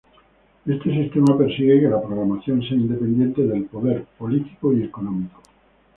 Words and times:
Este 0.65 0.89
sistema 0.91 1.37
persigue 1.37 1.79
que 1.81 1.87
la 1.87 2.01
programación 2.01 2.63
sea 2.63 2.75
independiente 2.75 3.43
del 3.45 3.65
poder 3.65 4.05
político 4.17 4.73
y 4.73 4.81
económico. 4.81 5.39